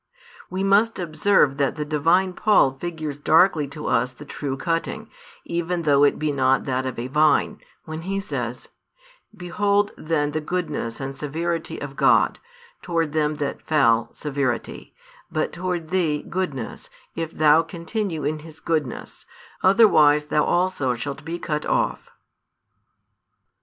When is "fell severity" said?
13.61-14.95